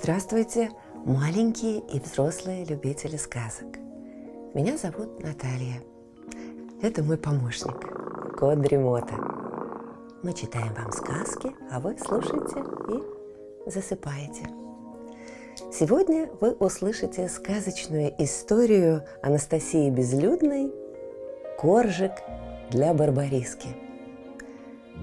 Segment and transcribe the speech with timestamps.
[0.00, 0.70] Здравствуйте,
[1.04, 3.66] маленькие и взрослые любители сказок.
[4.54, 5.82] Меня зовут Наталья.
[6.80, 9.16] Это мой помощник, кот Дремота.
[10.22, 14.48] Мы читаем вам сказки, а вы слушаете и засыпаете.
[15.72, 20.72] Сегодня вы услышите сказочную историю Анастасии Безлюдной
[21.58, 22.12] «Коржик
[22.70, 23.87] для Барбариски».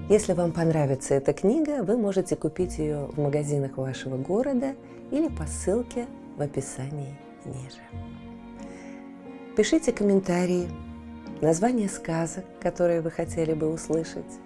[0.08, 4.76] Если вам понравится эта книга, вы можете купить ее в магазинах вашего города
[5.10, 6.06] или по ссылке
[6.36, 7.82] в описании ниже.
[9.56, 10.68] Пишите комментарии,
[11.40, 14.38] названия сказок, которые вы хотели бы услышать.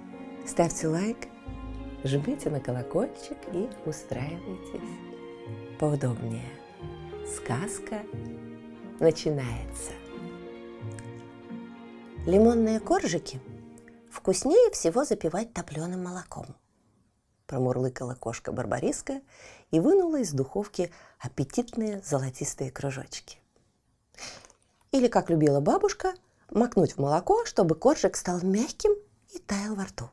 [0.46, 1.28] Ставьте лайк,
[2.04, 4.80] жмите на колокольчик и устраивайтесь
[5.78, 6.40] поудобнее.
[7.36, 7.98] Сказка
[8.98, 9.92] начинается.
[12.24, 13.40] Лимонные коржики
[14.20, 16.54] вкуснее всего запивать топленым молоком.
[17.46, 19.22] Промурлыкала кошка Барбариска
[19.70, 23.38] и вынула из духовки аппетитные золотистые кружочки.
[24.92, 26.12] Или, как любила бабушка,
[26.50, 28.92] макнуть в молоко, чтобы коржик стал мягким
[29.30, 30.10] и таял во рту.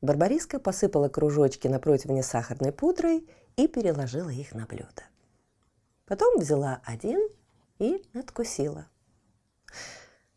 [0.00, 5.02] Барбариска посыпала кружочки на противне сахарной пудрой и переложила их на блюдо.
[6.06, 7.28] Потом взяла один
[7.80, 8.86] и надкусила.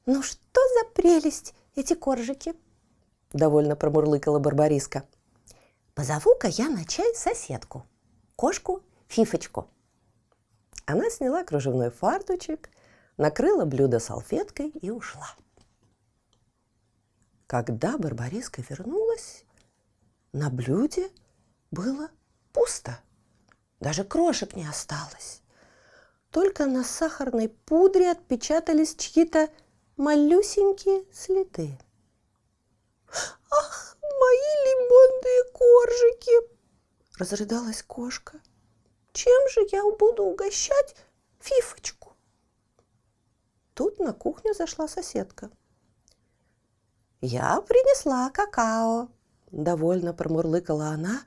[0.08, 2.54] «Ну что за прелесть эти коржики!»–
[3.34, 5.04] довольно промурлыкала Барбариска.
[5.94, 7.86] «Позову-ка я на чай соседку,
[8.36, 9.68] кошку Фифочку».
[10.86, 12.70] Она сняла кружевной фартучек,
[13.18, 15.36] накрыла блюдо салфеткой и ушла.
[17.48, 19.44] Когда Барбариска вернулась,
[20.34, 21.10] на блюде
[21.72, 22.10] было
[22.54, 23.00] пусто.
[23.80, 25.42] Даже крошек не осталось.
[26.30, 29.50] Только на сахарной пудре отпечатались чьи-то
[29.98, 31.78] малюсенькие следы.
[33.52, 36.58] «Ах, мои лимонные коржики!»–
[37.18, 38.40] разрыдалась кошка.
[39.14, 40.96] «Чем же я буду угощать
[41.40, 42.14] Фифочку?»
[43.74, 45.50] Тут на кухню зашла соседка.
[47.20, 49.10] «Я принесла какао»,–
[49.52, 51.22] довольно промурлыкала она,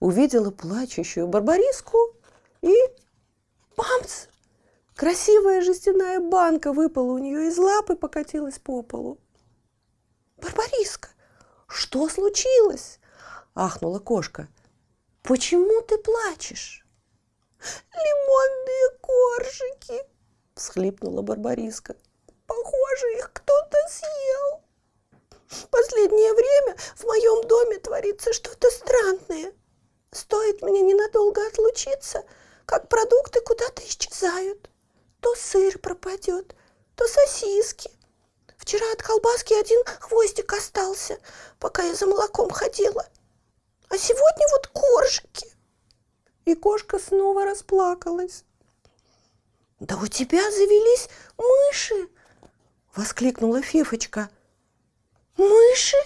[0.00, 2.16] увидела плачущую барбариску
[2.60, 2.74] и
[3.76, 4.26] бамс!
[5.02, 9.18] Красивая жестяная банка выпала у нее из лап и покатилась по полу.
[10.36, 11.08] «Барбариска,
[11.66, 13.00] что случилось?»–
[13.56, 14.46] ахнула кошка.
[15.24, 16.86] «Почему ты плачешь?»
[17.92, 20.06] «Лимонные коржики!»–
[20.54, 21.96] всхлипнула Барбариска.
[22.46, 24.62] «Похоже, их кто-то съел.
[25.72, 29.52] Последнее время в моем доме творится что-то странное.
[30.12, 32.22] Стоит мне ненадолго отлучиться,
[32.66, 34.68] как продукты куда-то исчезают.
[35.22, 36.56] То сыр пропадет,
[36.96, 37.90] то сосиски.
[38.58, 41.16] Вчера от колбаски один хвостик остался,
[41.60, 43.06] пока я за молоком ходила.
[43.88, 45.46] А сегодня вот коржики.
[46.44, 48.44] И кошка снова расплакалась.
[49.78, 52.08] «Да у тебя завелись мыши!»—
[52.96, 54.28] воскликнула Фифочка.
[55.36, 55.96] «Мыши?»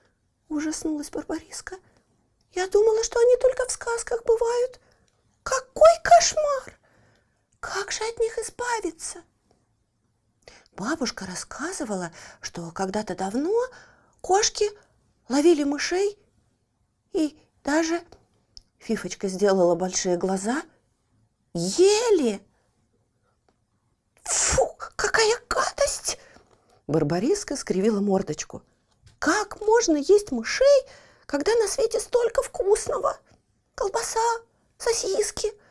[0.48, 1.76] —ужаснулась Барбариска.
[2.52, 4.80] «Я думала, что они только в сказках бывают.
[5.42, 6.78] Какой кошмар!
[7.74, 9.24] Как же от них избавиться?
[10.76, 13.52] Бабушка рассказывала, что когда-то давно
[14.20, 14.70] кошки
[15.28, 16.16] ловили мышей
[17.12, 18.00] и даже,
[18.78, 20.62] Фифочка сделала большие глаза,
[21.54, 22.40] ели.
[24.22, 26.20] Фу, какая гадость!
[26.86, 28.62] Барбариска скривила мордочку.
[29.18, 30.86] Как можно есть мышей,
[31.26, 33.18] когда на свете столько вкусного?
[33.74, 34.20] Колбаса,
[34.78, 35.52] сосиски–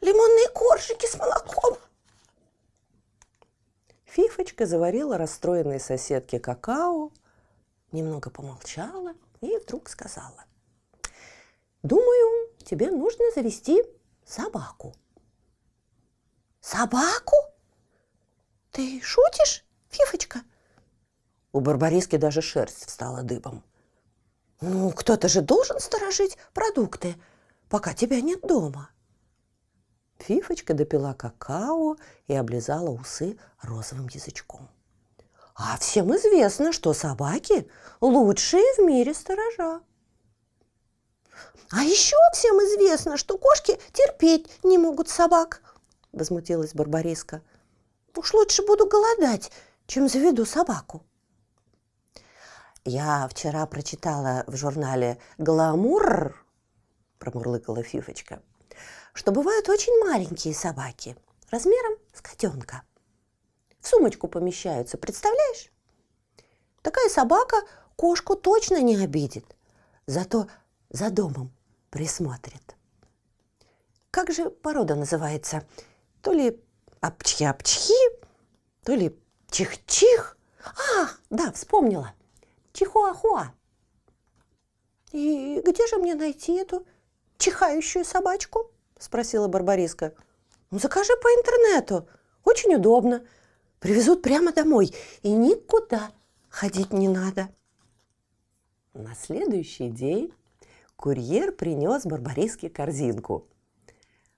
[0.00, 1.78] лимонные коржики с молоком.
[4.04, 7.12] Фифочка заварила расстроенной соседке какао,
[7.92, 10.44] немного помолчала и вдруг сказала.
[11.82, 13.82] «Думаю, тебе нужно завести
[14.24, 14.94] собаку».
[16.60, 17.36] «Собаку?
[18.72, 20.42] Ты шутишь, Фифочка?»
[21.52, 23.62] У Барбариски даже шерсть встала дыбом.
[24.60, 27.14] «Ну, кто-то же должен сторожить продукты,
[27.68, 28.90] пока тебя нет дома».
[30.18, 31.96] Фифочка допила какао
[32.26, 34.68] и облизала усы розовым язычком.
[35.54, 37.68] А всем известно, что собаки
[38.00, 39.80] лучшие в мире сторожа.
[41.70, 45.62] А еще всем известно, что кошки терпеть не могут собак,
[46.12, 47.42] возмутилась Барбариска.
[48.14, 49.50] Уж лучше буду голодать,
[49.86, 51.02] чем заведу собаку.
[52.84, 56.36] Я вчера прочитала в журнале «Гламур»,
[57.18, 58.40] промурлыкала Фифочка,
[59.12, 61.16] что бывают очень маленькие собаки,
[61.50, 62.82] размером с котенка.
[63.80, 65.70] В сумочку помещаются, представляешь?
[66.82, 67.56] Такая собака
[67.96, 69.56] кошку точно не обидит,
[70.06, 70.48] зато
[70.90, 71.52] за домом
[71.90, 72.76] присмотрит.
[74.10, 75.66] как же порода называется?
[76.22, 76.60] То ли
[77.00, 77.92] апчхи-апчхи,
[78.82, 79.16] то ли
[79.50, 80.36] чих-чих.
[80.64, 82.12] А, да, вспомнила.
[82.72, 83.52] Чихуахуа.
[85.12, 86.86] И где же мне найти эту
[87.38, 88.70] чихающую собачку?
[88.98, 90.14] Спросила Барбариска.
[90.70, 92.08] Ну, закажи по интернету.
[92.44, 93.24] Очень удобно.
[93.78, 94.94] Привезут прямо домой.
[95.22, 96.10] И никуда
[96.48, 97.48] ходить не надо.
[98.94, 100.32] На следующий день
[100.96, 103.46] курьер принес Барбариске корзинку.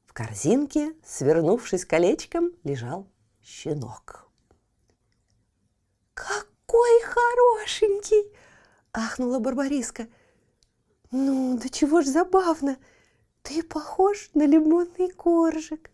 [0.05, 3.07] В корзинке, свернувшись колечком, лежал
[3.43, 4.29] щенок.
[6.15, 8.33] «Какой хорошенький!»–
[8.93, 10.09] ахнула Барбариска.
[11.11, 12.77] «Ну, да чего ж забавно!
[13.43, 15.91] Ты похож на лимонный коржик,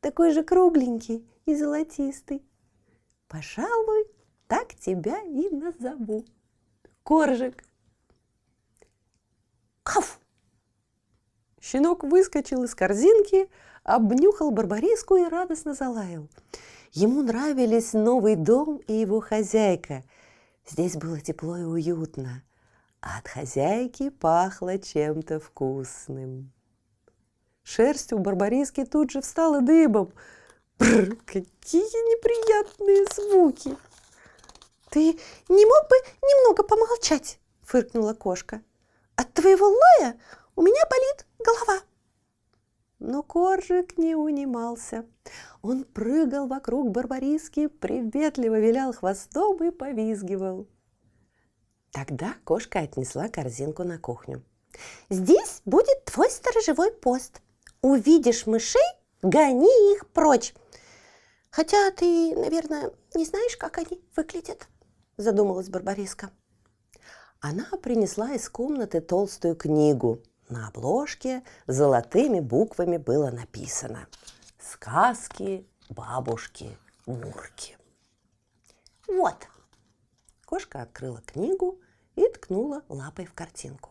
[0.00, 2.42] такой же кругленький и золотистый.
[3.28, 4.06] Пожалуй,
[4.48, 6.24] так тебя и назову.
[7.04, 7.64] Коржик!»
[9.84, 10.20] Каф!
[11.60, 13.48] Щенок выскочил из корзинки,
[13.84, 16.28] обнюхал Барбариску и радостно залаял.
[16.92, 20.04] Ему нравились новый дом и его хозяйка.
[20.66, 22.42] Здесь было тепло и уютно,
[23.00, 26.52] а от хозяйки пахло чем-то вкусным.
[27.62, 30.12] Шерсть у Барбариски тут же встала дыбом.
[30.78, 33.76] Бррр, какие неприятные звуки!
[34.90, 35.18] «Ты
[35.48, 38.62] не мог бы немного помолчать?»– фыркнула кошка.
[39.18, 40.16] От твоего лая
[40.54, 41.82] у меня болит голова.
[43.00, 45.06] Но коржик не унимался.
[45.60, 50.68] Он прыгал вокруг Барбариски, приветливо вилял хвостом и повизгивал.
[51.98, 54.44] Тогда кошка отнесла корзинку на кухню.
[55.10, 57.42] «Здесь будет твой сторожевой пост.
[57.82, 58.80] Увидишь мышей,
[59.20, 60.54] гони их прочь.
[61.50, 64.68] Хотя ты, наверное, не знаешь, как они выглядят»,
[65.16, 66.30] задумалась Барбариска
[67.40, 70.22] она принесла из комнаты толстую книгу.
[70.48, 74.06] На обложке золотыми буквами было написано
[74.60, 77.76] «Сказки бабушки Мурки».
[79.08, 79.48] Вот.
[80.46, 81.80] Кошка открыла книгу
[82.18, 83.90] и ткнула лапой в картинку.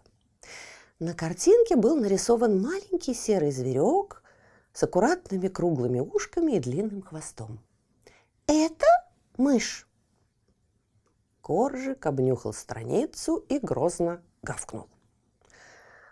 [1.00, 4.24] На картинке был нарисован маленький серый зверек
[4.74, 7.60] с аккуратными круглыми ушками и длинным хвостом.
[8.48, 8.86] «Это
[9.38, 9.88] мышь»,
[11.48, 14.90] Коржик обнюхал страницу и грозно гавкнул.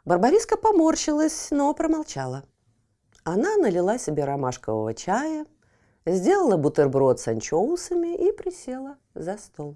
[0.05, 2.45] Барбариска поморщилась, но промолчала.
[3.25, 5.45] Она налила себе ромашкового чая,
[6.05, 9.75] сделала бутерброд с анчоусами и присела за стол.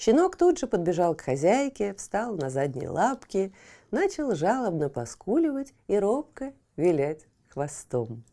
[0.00, 3.52] Щенок тут же подбежал к хозяйке, встал на задние лапки,
[3.90, 8.24] начал жалобно поскуливать и робко вилять хвостом.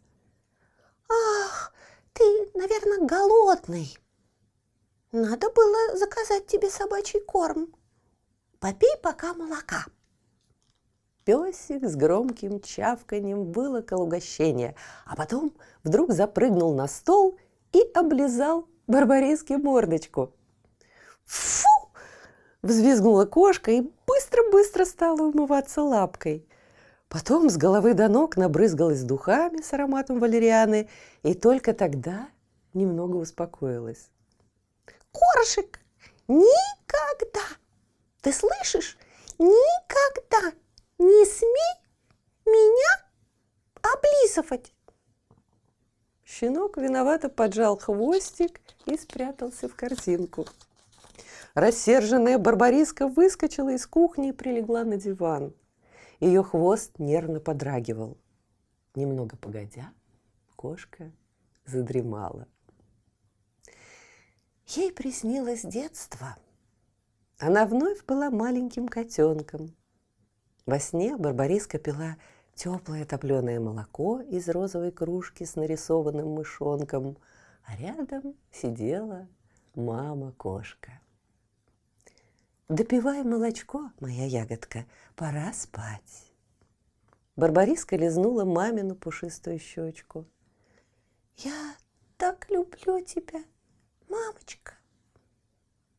[1.10, 1.74] «Ах,
[2.14, 2.24] ты,
[2.54, 3.98] наверное, голодный!»
[5.12, 7.75] Надо было заказать тебе собачий корм.
[8.60, 9.88] Попей пока молока.
[11.25, 14.74] Песик с громким чавканием вылокал угощение,
[15.06, 15.54] а потом
[15.84, 17.38] вдруг запрыгнул на стол
[17.74, 20.34] и облизал Барбариске мордочку.
[21.27, 21.68] «Фу!»–
[22.63, 26.47] взвизгнула кошка и быстро-быстро стала умываться лапкой.
[27.07, 30.89] Потом с головы до ног набрызгалась духами с ароматом валерианы
[31.21, 32.27] и только тогда
[32.74, 34.09] немного успокоилась
[35.17, 35.79] коржик,
[36.27, 37.46] никогда,
[38.22, 38.98] ты слышишь,
[39.38, 40.53] никогда
[40.98, 41.75] не смей
[42.46, 43.05] меня
[43.81, 44.74] облизывать.
[46.25, 50.46] Щенок виновато поджал хвостик и спрятался в корзинку.
[51.53, 55.53] Рассерженная Барбариска выскочила из кухни и прилегла на диван.
[56.20, 58.17] Ее хвост нервно подрагивал.
[58.96, 59.91] Немного погодя,
[60.56, 61.12] кошка
[61.65, 62.48] задремала.
[64.67, 66.36] Ей приснилось детство.
[67.39, 69.75] Она вновь была маленьким котенком.
[70.65, 72.17] Во сне Барбариска пила
[72.56, 77.17] теплое топленое молоко из розовой кружки с нарисованным мышонком,
[77.63, 79.27] а рядом сидела
[79.75, 81.00] мама-кошка.
[82.69, 86.33] «Допивай молочко, моя ягодка, пора спать».
[87.36, 90.25] Барбариска лизнула мамину пушистую щечку.
[91.38, 91.75] «Я
[92.17, 93.43] так люблю тебя!»
[94.09, 94.74] мамочка.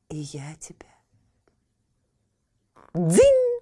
[0.09, 0.87] И я тебя.
[2.95, 3.61] Дзинь!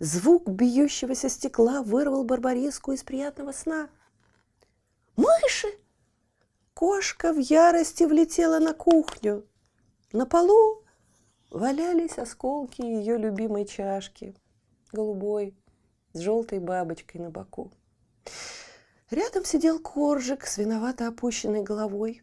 [0.00, 3.88] Звук бьющегося стекла вырвал Барбариску из приятного сна.
[5.16, 5.68] Мыши!
[6.74, 9.46] Кошка в ярости влетела на кухню.
[10.12, 10.84] На полу
[11.52, 14.34] валялись осколки ее любимой чашки,
[14.90, 15.54] голубой,
[16.12, 17.70] с желтой бабочкой на боку.
[19.10, 22.22] Рядом сидел коржик с виновато опущенной головой.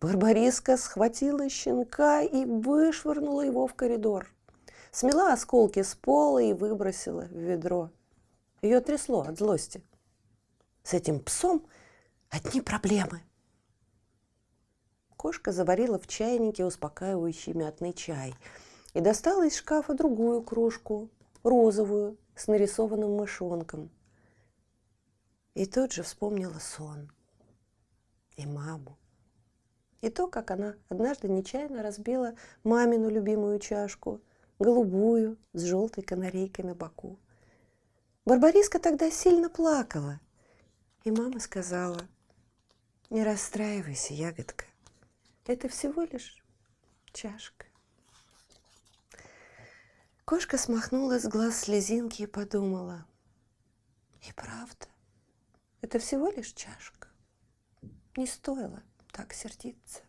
[0.00, 4.30] Барбариска схватила щенка и вышвырнула его в коридор.
[4.90, 7.90] Смела осколки с пола и выбросила в ведро.
[8.62, 9.82] Ее трясло от злости.
[10.82, 11.66] С этим псом
[12.30, 13.22] одни проблемы.
[15.24, 18.34] Кошка заварила в чайнике успокаивающий мятный чай
[18.92, 21.08] и достала из шкафа другую кружку,
[21.42, 23.88] розовую, с нарисованным мышонком.
[25.54, 27.10] И тут же вспомнила сон
[28.36, 28.98] и маму.
[30.02, 34.20] И то, как она однажды нечаянно разбила мамину любимую чашку,
[34.58, 37.18] голубую, с желтой канарейкой на боку.
[38.26, 40.20] Барбариска тогда сильно плакала.
[41.04, 42.02] И мама сказала,
[43.08, 44.66] не расстраивайся, ягодка.
[45.46, 46.42] Это всего лишь
[47.12, 47.66] чашка.
[50.24, 53.06] Кошка смахнула с глаз слезинки и подумала.
[54.22, 54.86] И правда,
[55.82, 57.08] это всего лишь чашка.
[58.16, 58.82] Не стоило
[59.12, 60.00] так сердиться.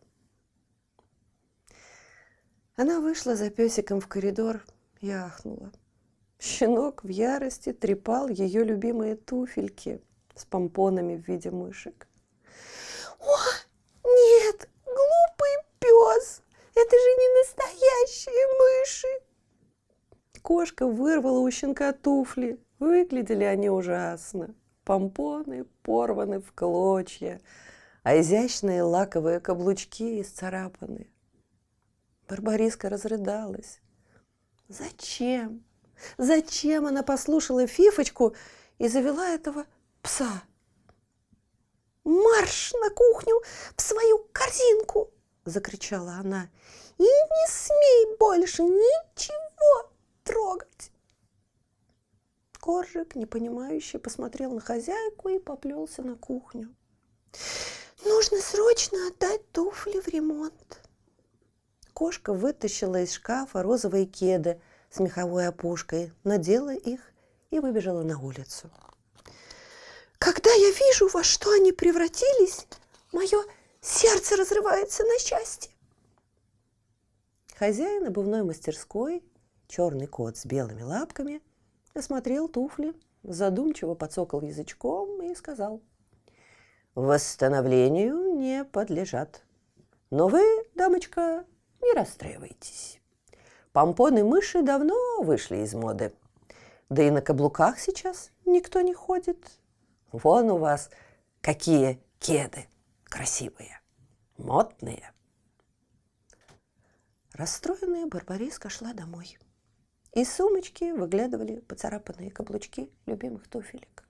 [2.77, 4.65] Она вышла за песиком в коридор
[5.01, 5.71] и ахнула.
[6.39, 10.01] Щенок в ярости трепал ее любимые туфельки
[10.35, 12.07] с помпонами в виде мышек.
[13.19, 13.37] «О,
[14.03, 16.41] нет, глупый пес!
[16.75, 18.47] Это же не настоящие
[18.85, 19.07] мыши!»
[20.41, 22.59] Кошка вырвала у щенка туфли.
[22.79, 24.53] Выглядели они ужасно.
[24.83, 27.41] Помпоны порваны в клочья,
[28.03, 31.09] а изящные лаковые каблучки исцарапаны.
[32.27, 33.79] Барбариска разрыдалась.
[34.67, 35.63] Зачем?
[36.17, 38.35] Зачем она послушала Фифочку
[38.77, 39.65] и завела этого
[40.01, 40.43] пса?
[42.03, 43.41] «Марш на кухню
[43.75, 45.11] в свою корзинку!»–
[45.45, 46.49] закричала она.
[46.97, 49.91] «И не смей больше ничего
[50.23, 50.91] трогать!»
[52.59, 56.73] Коржик, непонимающе, посмотрел на хозяйку и поплелся на кухню.
[58.03, 60.81] «Нужно срочно отдать туфли в ремонт!»
[61.93, 64.61] Кошка вытащила из шкафа розовые кеды–
[64.95, 67.01] с меховой опушкой, надела их
[67.51, 68.69] и выбежала на улицу.
[70.17, 72.65] «Когда я вижу, во что они превратились,
[73.11, 73.43] мое
[73.81, 75.74] сердце разрывается на счастье!»
[77.57, 79.23] Хозяин обувной мастерской,
[79.67, 81.41] черный кот с белыми лапками,
[81.93, 82.93] осмотрел туфли,
[83.23, 85.81] задумчиво подсокал язычком и сказал,
[86.95, 89.45] «Восстановлению не подлежат.
[90.09, 90.43] Но вы,
[90.75, 91.45] дамочка,
[91.81, 92.99] не расстраивайтесь.
[93.71, 96.13] Помпоны мыши давно вышли из моды.
[96.89, 99.39] Да и на каблуках сейчас никто не ходит.
[100.11, 100.89] Вон у вас
[101.39, 102.65] какие кеды
[103.05, 103.79] красивые,
[104.37, 105.14] модные.
[107.37, 109.37] Расстроенная Барбариска шла домой.
[110.13, 114.05] Из сумочки выглядывали поцарапанные каблучки любимых туфелек.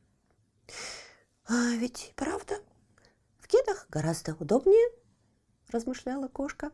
[1.47, 2.59] «А ведь правда,
[3.39, 4.91] в кедах гораздо удобнее»,–
[5.71, 6.71] размышляла кошка.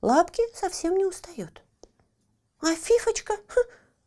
[0.00, 1.60] «Лапки совсем не устают».
[2.60, 3.60] А Фифочка ха,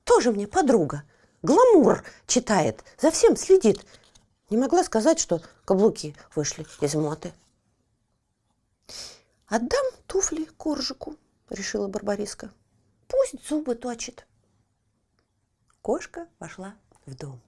[0.06, 1.04] тоже мне подруга.
[1.42, 3.86] Гламур читает, за всем следит.
[4.50, 7.34] Не могла сказать, что каблуки вышли из моды.
[9.48, 11.18] «Отдам туфли Коржику»,—
[11.54, 12.52] решила Барбариска.
[13.08, 14.28] «Пусть зубы точит».
[15.82, 17.42] Кошка вошла в дом.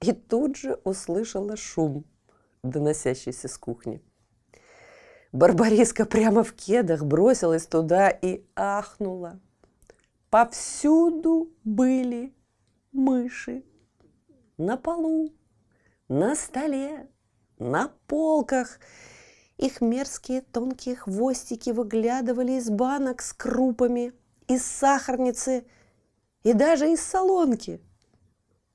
[0.00, 2.04] И тут же услышала шум,
[2.62, 4.02] доносящийся с кухни.
[5.32, 9.40] Барбариска прямо в кедах бросилась туда и ахнула.
[10.30, 12.34] Повсюду были
[12.92, 13.64] мыши.
[14.58, 15.32] На полу,
[16.08, 17.08] на столе,
[17.58, 18.80] на полках.
[19.56, 24.12] Их мерзкие тонкие хвостики выглядывали из банок с крупами,
[24.48, 25.64] из сахарницы
[26.42, 27.80] и даже из солонки.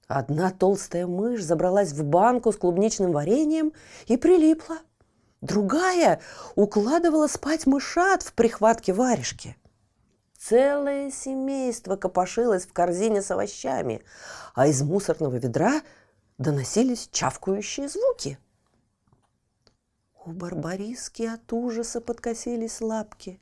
[0.07, 3.73] Одна толстая мышь забралась в банку с клубничным вареньем
[4.07, 4.79] и прилипла.
[5.39, 6.21] Другая
[6.55, 9.55] укладывала спать мышат в прихватке варежки.
[10.37, 14.01] Целое семейство копошилось в корзине с овощами,
[14.55, 15.81] а из мусорного ведра
[16.39, 18.39] доносились чавкающие звуки.
[20.25, 23.39] У Барбариски от ужаса подкосились лапки.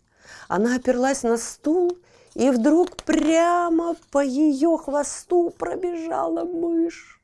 [0.48, 1.98] Она оперлась на стул,
[2.36, 7.22] и вдруг прямо по ее хвосту пробежала мышь.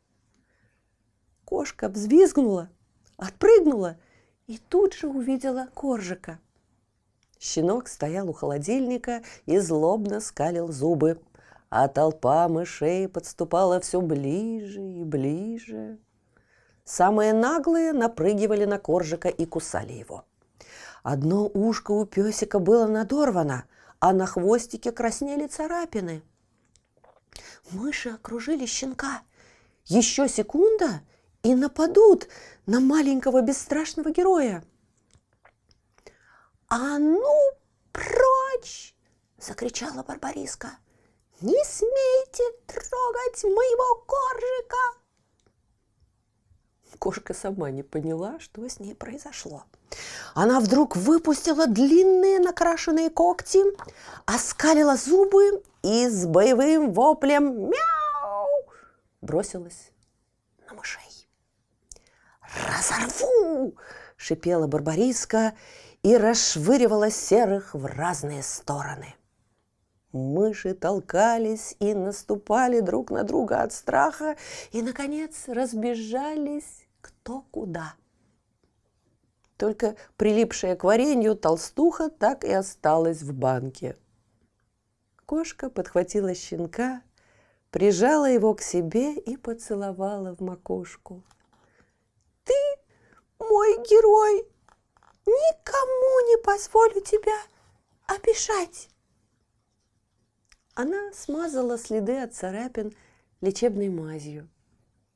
[1.45, 2.69] Кошка взвизгнула,
[3.17, 3.97] отпрыгнула
[4.47, 6.39] и тут же увидела коржика–
[7.45, 11.19] Щенок стоял у холодильника и злобно скалил зубы,
[11.69, 15.99] а толпа мышей подступала все ближе и ближе.
[16.85, 20.23] Самые наглые напрыгивали на коржика и кусали его.
[21.03, 23.65] Одно ушко у песика было надорвано,
[23.99, 26.23] а на хвостике краснели царапины.
[27.71, 29.21] Мыши окружили щенка.
[29.85, 31.01] Еще секунда
[31.43, 32.27] и нападут
[32.65, 34.63] на маленького бесстрашного героя–
[36.67, 37.51] «А ну,
[37.91, 38.95] прочь!»–
[39.37, 40.79] закричала Барбариска.
[41.41, 45.04] «Не смейте трогать моего коржика!»
[46.99, 49.63] Кошка сама не поняла, что с ней произошло.
[50.33, 53.59] Она вдруг выпустила длинные накрашенные когти,
[54.25, 58.47] оскалила зубы и с боевым воплем «Мяу!»
[59.21, 59.91] бросилась
[60.67, 61.27] на мышей.
[62.67, 63.75] «Разорву!»–
[64.17, 65.53] шипела Барбариска
[66.03, 69.15] и расшвыривала серых в разные стороны.
[70.11, 74.37] Мыши толкались и наступали друг на друга от страха
[74.71, 76.84] и, наконец, разбежались
[77.25, 77.95] кто куда.
[79.57, 83.97] Только прилипшая к варенью толстуха так и осталась в банке.
[85.25, 87.01] Кошка подхватила щенка,
[87.71, 91.23] прижала его к себе и поцеловала в макушку.
[92.43, 92.53] «Ты
[93.39, 94.47] мой герой!
[95.25, 97.37] Никому не позволю тебя
[98.05, 98.89] обижать!»
[100.75, 102.93] Она смазала следы от царапин
[103.41, 104.47] лечебной мазью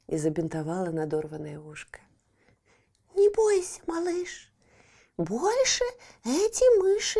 [0.09, 1.99] и забинтовала надорванное ушко.
[3.15, 4.51] «Не бойся, малыш,
[5.17, 5.83] больше
[6.25, 7.19] эти мыши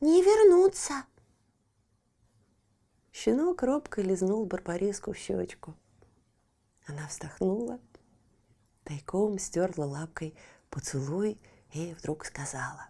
[0.00, 1.04] не вернутся!»
[3.12, 5.74] Щенок робко лизнул Барбариску в щечку.
[6.86, 7.80] Она вздохнула,
[8.84, 10.36] тайком стерла лапкой
[10.70, 11.40] поцелуй
[11.72, 12.88] и вдруг сказала.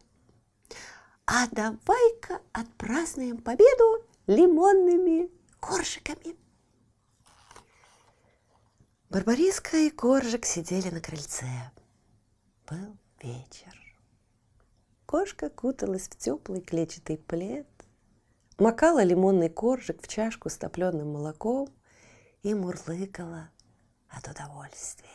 [1.25, 6.48] «А давай-ка отпразднуем победу лимонными коржиками!»
[9.11, 11.47] Барбариска и Коржик сидели на крыльце.
[12.69, 13.97] Был вечер.
[15.07, 17.67] Кошка куталась в теплый клетчатый плед,
[18.59, 21.71] макала лимонный коржик в чашку с топленым молоком
[22.43, 23.49] и мурлыкала
[24.11, 25.09] от удовольствия.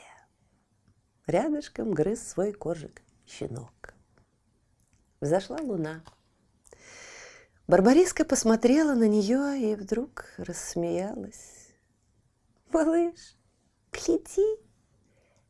[1.27, 3.93] Рядышком грыз свой коржик щенок.
[5.21, 6.03] Взошла луна.
[7.67, 11.69] Барбариска посмотрела на нее и вдруг рассмеялась.
[12.71, 13.35] «Малыш,
[13.93, 14.59] гляди,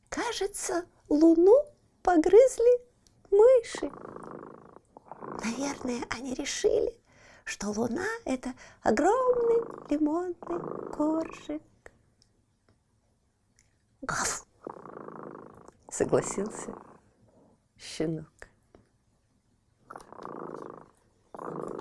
[0.10, 1.56] кажется, луну
[2.02, 2.82] погрызли
[3.32, 3.92] мыши.
[5.44, 6.98] Наверное, они решили,
[7.46, 11.62] что луна– это огромный лимонный коржик.
[14.02, 14.46] Гав!
[15.90, 16.74] Согласился
[17.78, 18.28] щенок.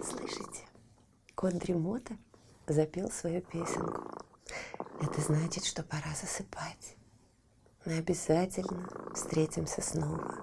[0.02, 0.66] Слышите,
[1.34, 2.16] кот Дремота
[2.66, 4.02] запел свою песенку.
[5.00, 6.96] Это значит, что пора засыпать.
[7.84, 10.38] Мы обязательно встретимся снова.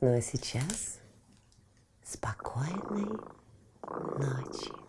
[0.00, 0.98] Ну а сейчас
[2.02, 3.08] спокойной
[4.18, 4.81] ночи.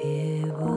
[0.00, 0.06] 别
[0.60, 0.68] 外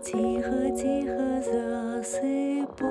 [0.00, 2.86] 几何几何惹谁卜